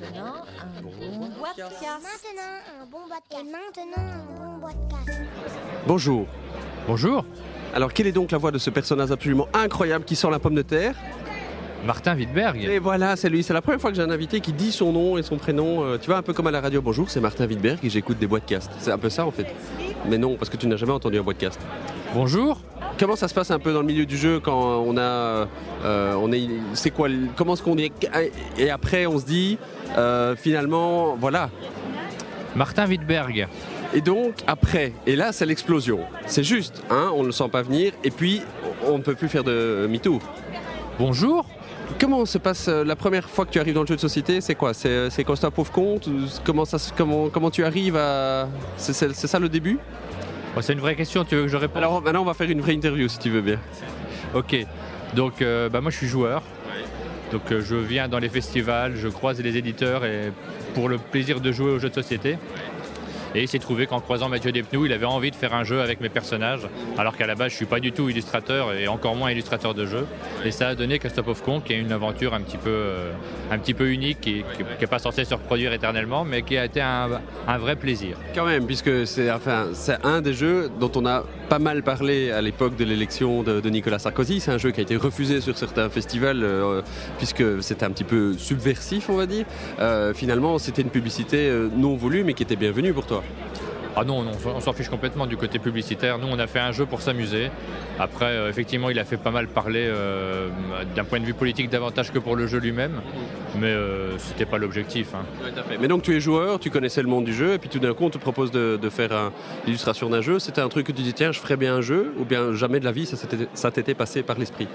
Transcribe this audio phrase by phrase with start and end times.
[0.00, 1.82] maintenant, un bon podcast.
[1.82, 3.32] Maintenant, un bon podcast.
[3.32, 5.20] Et maintenant, un bon podcast.
[5.86, 6.26] Bonjour.
[6.86, 7.24] Bonjour,
[7.74, 10.54] Alors, quelle est donc la voix de ce personnage absolument incroyable qui sort la pomme
[10.54, 10.94] de terre?
[11.84, 12.64] Martin Wittberg.
[12.64, 13.42] Et voilà, c'est lui.
[13.42, 15.84] C'est la première fois que j'ai un invité qui dit son nom et son prénom.
[15.84, 16.82] Euh, tu vois, un peu comme à la radio.
[16.82, 18.70] Bonjour, c'est Martin Wittberg et j'écoute des podcasts.
[18.78, 19.46] C'est un peu ça en fait.
[20.06, 21.60] Mais non, parce que tu n'as jamais entendu un podcast.
[22.14, 22.60] Bonjour.
[22.98, 25.46] Comment ça se passe un peu dans le milieu du jeu quand on a,
[25.84, 27.92] euh, on est, c'est quoi, le- comment est-ce qu'on est,
[28.58, 29.58] et après on se dit,
[29.96, 31.50] euh, finalement, voilà.
[32.56, 33.46] Martin Wittberg.
[33.94, 36.00] Et donc après, et là c'est l'explosion.
[36.26, 38.42] C'est juste, hein, on ne le sent pas venir, et puis
[38.86, 40.18] on ne peut plus faire de MeToo.
[40.98, 41.46] Bonjour.
[42.00, 44.40] Comment se passe euh, la première fois que tu arrives dans le jeu de société
[44.40, 44.72] C'est quoi?
[44.74, 46.08] C'est c'est Costa pauvre compte
[46.44, 48.48] comment, ça, se- comment, comment tu arrives à.
[48.76, 49.78] C'est ça le début?
[50.60, 51.78] C'est une vraie question, tu veux que je réponde?
[51.78, 53.58] Alors maintenant on va faire une vraie interview si tu veux bien.
[54.34, 54.56] Ok.
[55.14, 56.42] Donc, euh, bah, moi, je suis joueur.
[57.32, 60.32] Donc, euh, je viens dans les festivals, je croise les éditeurs et
[60.74, 62.36] pour le plaisir de jouer aux jeux de société.
[63.34, 65.80] Et il s'est trouvé qu'en croisant Mathieu Despnous, il avait envie de faire un jeu
[65.80, 69.14] avec mes personnages, alors qu'à la base, je suis pas du tout illustrateur et encore
[69.16, 70.06] moins illustrateur de jeu.
[70.44, 73.12] Et ça a donné Castop of Con, qui est une aventure un petit peu, euh,
[73.50, 74.44] un petit peu unique, qui
[74.80, 77.08] n'est pas censée se reproduire éternellement, mais qui a été un,
[77.58, 78.16] vrai plaisir.
[78.34, 79.66] Quand même, puisque c'est enfin,
[80.04, 83.98] un des jeux dont on a pas mal parlé à l'époque de l'élection de, Nicolas
[83.98, 84.40] Sarkozy.
[84.40, 86.80] C'est un jeu qui a été refusé sur certains festivals euh,
[87.18, 89.44] puisque c'était un petit peu subversif, on va dire.
[89.78, 93.17] Euh, finalement, c'était une publicité non voulue mais qui était bienvenue pour toi.
[94.00, 96.18] Ah non, on s'en fiche complètement du côté publicitaire.
[96.18, 97.50] Nous, on a fait un jeu pour s'amuser.
[97.98, 100.50] Après, euh, effectivement, il a fait pas mal parler euh,
[100.94, 103.00] d'un point de vue politique davantage que pour le jeu lui-même.
[103.58, 105.14] Mais euh, c'était pas l'objectif.
[105.14, 105.24] hein.
[105.80, 107.92] Mais donc tu es joueur, tu connaissais le monde du jeu et puis tout d'un
[107.92, 109.32] coup on te propose de, faire
[109.66, 110.38] l'illustration d'un jeu.
[110.38, 112.78] C'était un truc que tu dis tiens je ferais bien un jeu ou bien jamais
[112.80, 113.06] de la vie
[113.54, 114.68] ça t'était passé par l'esprit?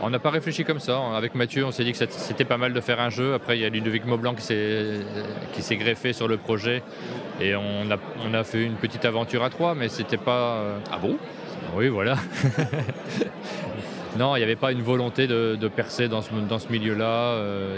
[0.00, 0.98] On n'a pas réfléchi comme ça.
[1.16, 3.34] Avec Mathieu, on s'est dit que c'était- pas mal de faire un jeu.
[3.34, 6.82] Après, il y a Ludovic Maublanc qui s'est greffé sur le projet.
[7.40, 10.54] Et on a, on a fait une petite aventure à trois, mais c'était pas.
[10.58, 11.16] euh, Ah bon?
[11.76, 12.16] Oui, voilà.
[14.16, 17.04] non, il n'y avait pas une volonté de, de percer dans ce, dans ce milieu-là,
[17.34, 17.76] euh,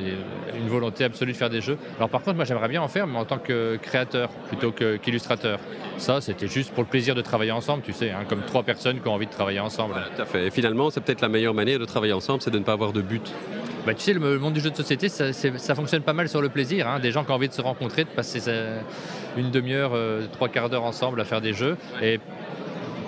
[0.57, 1.77] une volonté absolue de faire des jeux.
[1.97, 5.59] Alors par contre, moi j'aimerais bien en faire, mais en tant que créateur plutôt qu'illustrateur.
[5.99, 9.01] Ça, c'était juste pour le plaisir de travailler ensemble, tu sais, hein, comme trois personnes
[9.01, 9.95] qui ont envie de travailler ensemble.
[10.17, 10.47] Tout à fait.
[10.47, 12.93] Et finalement c'est peut-être la meilleure manière de travailler ensemble c'est de ne pas avoir
[12.93, 13.33] de but.
[13.87, 16.51] Bah, tu sais, le monde du jeu de société, ça, fonctionne pas mal sur le
[16.51, 16.87] plaisir.
[16.87, 17.01] hein.
[17.01, 18.41] Des gens qui ont envie de se rencontrer, de passer
[19.39, 21.79] une demi-heure, euh, trois quarts d'heure ensemble à faire des jeux.
[22.03, 22.21] Et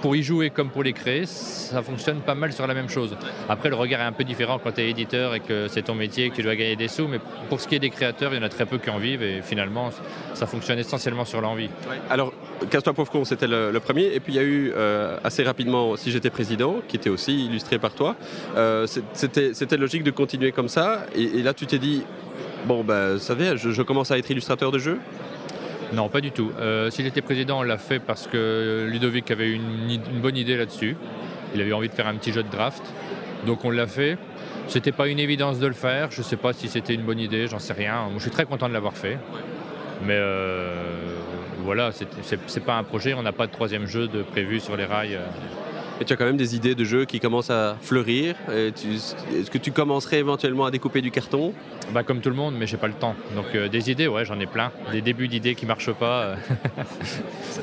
[0.02, 3.16] pour y jouer comme pour les créer, ça fonctionne pas mal sur la même chose.
[3.48, 5.94] Après, le regard est un peu différent quand tu es éditeur et que c'est ton
[5.94, 7.06] métier et que tu dois gagner des sous.
[7.06, 8.98] Mais pour ce qui est des créateurs, il y en a très peu qui en
[8.98, 9.22] vivent.
[9.22, 9.91] Et finalement,
[10.34, 11.70] ça fonctionne essentiellement sur l'envie.
[12.10, 12.32] Alors
[12.70, 16.10] Casse-toi pauvre c'était le, premier et puis il y a eu euh, assez rapidement Si
[16.10, 18.16] j'étais président qui était aussi illustré par toi.
[18.56, 22.02] Euh, c'était logique de continuer comme ça et, là tu t'es dit
[22.66, 24.98] bon ben ça je, je commence à être illustrateur de jeux.
[25.92, 26.50] Non, pas du tout.
[26.58, 30.56] Euh, S'il était président, on l'a fait parce que Ludovic avait une, une bonne idée
[30.56, 30.97] là-dessus.
[31.54, 32.82] Il avait envie de faire un petit jeu de draft.
[33.47, 34.16] Donc on l'a fait.
[34.69, 36.10] C'était pas une évidence de le faire.
[36.10, 38.08] Je sais pas si c'était une bonne idée, j'en sais rien.
[38.16, 39.19] Je suis très content de l'avoir fait.
[40.04, 41.16] Mais euh,
[41.58, 43.12] voilà, c'est- pas un projet.
[43.14, 45.19] On n'a pas de troisième jeu de prévu sur les rails.
[46.04, 48.34] Tu as quand même des idées de jeux qui commencent à fleurir.
[48.50, 51.52] Est-ce que tu commencerais éventuellement à découper du carton?
[51.92, 53.14] Bah, comme tout le monde, mais j'ai pas le temps.
[53.34, 54.70] Donc euh, des idées, ouais, j'en ai plein.
[54.92, 56.22] Des débuts d'idées qui marchent pas.
[56.22, 56.34] euh.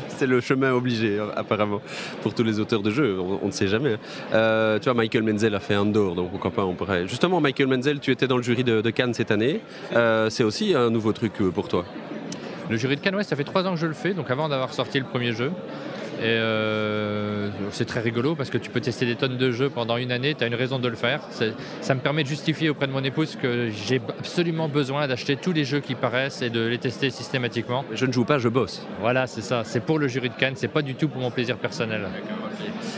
[0.09, 1.81] C'est le chemin obligé, apparemment,
[2.21, 3.17] pour tous les auteurs de jeux.
[3.19, 3.93] On, on ne sait jamais.
[3.93, 3.99] hein.
[4.33, 7.07] Euh, tu vois, Michael Menzel a fait Andor, donc pourquoi pas, on pourrait.
[7.07, 9.61] Justement, Michael Menzel, tu étais dans le jury de, de Cannes cette année.
[9.95, 11.85] Euh, c'est aussi un nouveau truc pour toi?
[12.69, 14.47] Le jury de Cannes, ouais, ça fait trois ans que je le fais, donc avant
[14.49, 15.51] d'avoir sorti le premier jeu.
[16.19, 17.28] Et euh,
[17.71, 20.35] c'est très rigolo parce que tu peux tester des tonnes de jeux pendant une année,
[20.35, 21.21] tu as une raison de le faire.
[21.81, 25.51] Ça me permet de justifier auprès de mon épouse que j'ai absolument besoin d'acheter tous
[25.53, 27.85] les jeux qui paraissent et de les tester systématiquement.
[27.93, 28.85] Je ne joue pas, je bosse.
[29.01, 29.63] Voilà, c'est ça.
[29.63, 32.07] C'est pour le jury de Cannes, c'est pas du tout pour mon plaisir personnel.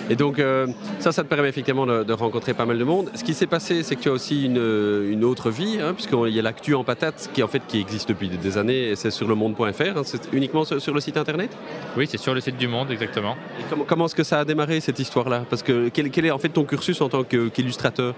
[0.09, 0.67] Et donc, euh,
[0.99, 3.09] ça, ça te permet effectivement de, de rencontrer pas mal de monde.
[3.15, 6.29] Ce qui s'est passé, c'est que tu as aussi une, une autre vie, hein, puisqu'il
[6.35, 9.11] y a l'actu en patate qui, en fait, qui existe depuis des années, et c'est
[9.11, 9.81] sur le monde.fr.
[9.81, 10.01] hein.
[10.03, 11.55] c'est uniquement sur, sur le site internet?
[11.95, 13.35] Oui, c'est sur le site du Monde, exactement.
[13.59, 14.60] Et comment, comment est-ce que ça a démarré?
[14.79, 18.15] Cette histoire-là Parce que quel, est en fait ton cursus en tant qu'illustrateur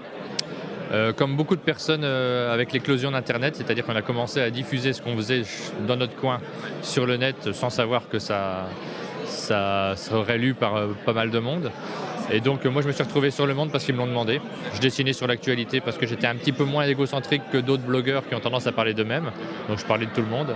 [0.92, 4.92] Euh, comme beaucoup de personnes euh, avec l'éclosion d'Internet, c'est-à-dire qu'on a commencé à diffuser
[4.92, 5.42] ce qu'on faisait
[5.88, 6.40] dans notre coin
[6.82, 8.68] sur le net sans savoir que ça,
[9.26, 11.72] ça serait lu par euh, pas mal de monde.
[12.30, 14.40] Et donc moi je me suis retrouvé sur Le Monde parce qu'ils me l'ont demandé.
[14.74, 18.26] Je dessinais sur l'actualité parce que j'étais un petit peu moins égocentrique que d'autres blogueurs
[18.26, 19.30] qui ont tendance à parler d'eux-mêmes.
[19.68, 20.54] Donc je parlais de tout le monde.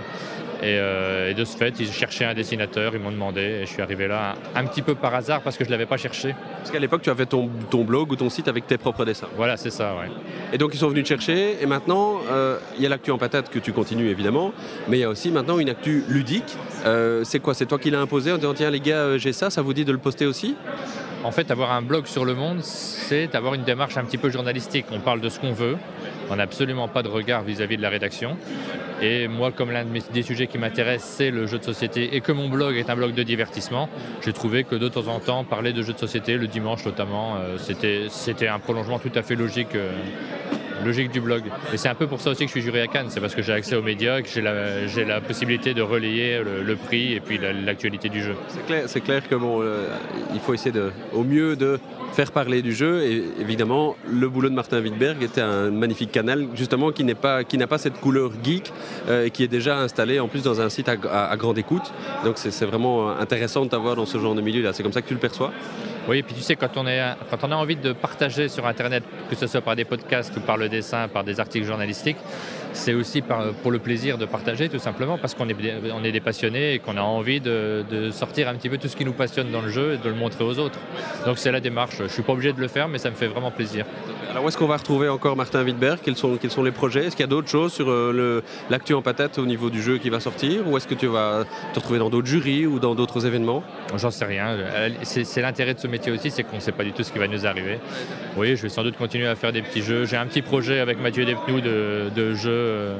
[0.63, 3.81] Euh, et, de ce fait, ils cherchaient un dessinateur, ils m'ont demandé, et je suis
[3.81, 6.35] arrivé là un, petit peu par hasard parce que je ne l'avais pas cherché.
[6.57, 9.27] Parce qu'à l'époque, tu avais ton, ton, blog ou ton site avec tes propres dessins.
[9.37, 10.09] Voilà, c'est ça, ouais.
[10.51, 13.17] Et donc, ils sont venus te chercher, et maintenant, euh, il y a l'actu en
[13.17, 14.53] patate que tu continues évidemment,
[14.87, 16.57] mais il y a aussi maintenant une actu ludique.
[16.85, 17.53] Euh, c'est quoi?
[17.53, 19.85] C'est toi qui l'as imposé en disant, tiens les gars, j'ai ça, ça vous dit
[19.85, 20.55] de le poster aussi?
[21.23, 24.29] En fait, avoir un blog sur le monde, c'est avoir une démarche un petit peu
[24.29, 24.85] journalistique.
[24.91, 25.77] On parle de ce qu'on veut,
[26.29, 28.37] on n'a absolument pas de regard vis-à-vis de la rédaction.
[29.01, 32.31] Et moi, comme l'un des sujets qui m'intéresse, c'est le jeu de société, et que
[32.31, 33.89] mon blog est un blog de divertissement,
[34.21, 37.35] j'ai trouvé que de temps en temps, parler de jeux de société, le dimanche notamment,
[37.37, 37.57] euh,
[38.09, 39.91] c'était un prolongement tout à fait logique euh,
[40.83, 41.43] logique du blog.
[41.73, 43.35] Et c'est un peu pour ça aussi que je suis juré à Cannes, c'est parce
[43.35, 47.39] que j'ai accès aux médias, que j'ai la, possibilité de relayer le, prix et puis
[47.65, 48.35] l'actualité du jeu.
[48.47, 49.87] C'est clair, c'est clair que euh,
[50.33, 51.79] il faut essayer de, au mieux de
[52.13, 53.03] faire parler du jeu.
[53.03, 57.41] Et évidemment, le boulot de Martin Wittberg était un magnifique canal, justement, qui n'est pas,
[57.53, 58.71] n'a pas cette couleur geek
[59.07, 61.93] euh, et qui est déjà installé en plus dans un site à, grande écoute.
[62.23, 64.73] Donc c'est vraiment intéressant de t'avoir dans ce genre de milieu-là.
[64.73, 65.51] C'est comme ça que tu le perçois.
[66.09, 66.85] Oui, et puis tu sais, quand on,
[67.29, 70.39] quand on a envie de partager sur Internet, que ce soit par des podcasts ou
[70.39, 72.17] par le dessin, par des articles journalistiques,
[72.73, 73.21] c'est aussi
[73.63, 75.55] pour le plaisir de partager tout simplement parce qu'on est,
[75.93, 78.95] on est des passionnés et qu'on a envie de, sortir un petit peu tout ce
[78.95, 80.79] qui nous passionne dans le jeu et de le montrer aux autres.
[81.25, 81.97] Donc c'est la démarche.
[81.97, 83.85] Je ne suis pas obligé de le faire mais ça me fait vraiment plaisir.
[84.29, 85.99] Alors où est-ce qu'on va retrouver encore Martin Wittberg?
[86.03, 87.05] Quels sont, quels sont les projets?
[87.05, 89.97] Est-ce qu'il y a d'autres choses sur euh, l'actu en patate au niveau du jeu
[89.97, 90.67] qui va sortir?
[90.67, 93.63] Ou est-ce que tu vas te retrouver dans d'autres jurys ou dans d'autres événements?
[93.95, 94.55] J'en sais rien.
[95.03, 97.17] C'est l'intérêt de ce métier aussi, c'est qu'on ne sait pas du tout ce qui
[97.17, 97.79] va nous arriver.
[98.37, 100.05] Oui, je vais sans doute continuer à faire des petits jeux.
[100.05, 102.97] J'ai un petit projet avec Mathieu Depnou de, de jeux euh,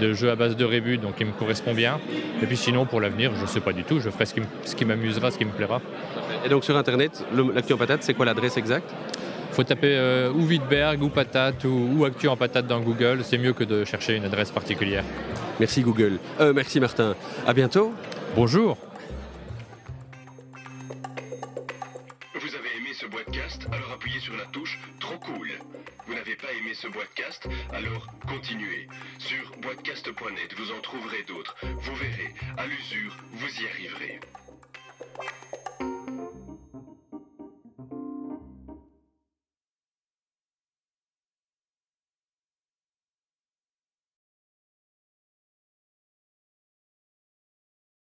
[0.00, 1.98] de jeux à base de rébut, donc il me correspond bien.
[2.42, 4.84] Et puis sinon, pour l'avenir, je ne sais pas du tout, je ferai ce qui
[4.84, 5.80] m'amusera, ce qui me plaira.
[6.44, 7.24] Et donc sur Internet,
[7.54, 8.90] l'actu en patate, c'est quoi l'adresse exacte?
[9.50, 13.20] Il faut taper euh, ou Wittberg ou patate ou, ou, actu en patate dans Google,
[13.22, 15.04] c'est mieux que de chercher une adresse particulière.
[15.58, 16.18] Merci Google.
[16.40, 17.14] Euh, merci Martin.
[17.46, 17.94] À bientôt.
[18.34, 18.76] Bonjour.
[22.38, 25.52] Vous avez aimé ce podcast Alors appuyez sur la touche Trop cool.
[26.06, 28.88] Vous n'avez pas aimé ce podcast Alors continuez.
[29.18, 31.56] Sur boitcast.net, vous en trouverez d'autres.
[31.62, 34.20] Vous verrez, à l'usure, vous y arriverez.